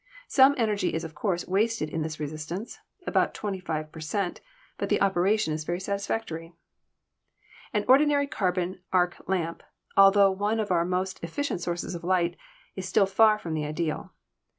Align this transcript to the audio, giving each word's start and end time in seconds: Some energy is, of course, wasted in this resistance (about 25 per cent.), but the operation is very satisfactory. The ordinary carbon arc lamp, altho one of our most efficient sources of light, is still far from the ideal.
Some 0.27 0.55
energy 0.57 0.95
is, 0.95 1.03
of 1.03 1.13
course, 1.13 1.47
wasted 1.47 1.87
in 1.91 2.01
this 2.01 2.19
resistance 2.19 2.79
(about 3.05 3.35
25 3.35 3.91
per 3.91 3.99
cent.), 3.99 4.41
but 4.79 4.89
the 4.89 4.99
operation 4.99 5.53
is 5.53 5.63
very 5.63 5.79
satisfactory. 5.79 6.53
The 7.71 7.85
ordinary 7.85 8.25
carbon 8.25 8.81
arc 8.91 9.17
lamp, 9.27 9.61
altho 9.95 10.31
one 10.31 10.59
of 10.59 10.71
our 10.71 10.85
most 10.85 11.23
efficient 11.23 11.61
sources 11.61 11.93
of 11.93 12.03
light, 12.03 12.35
is 12.75 12.89
still 12.89 13.05
far 13.05 13.37
from 13.37 13.53
the 13.53 13.63
ideal. 13.67 14.09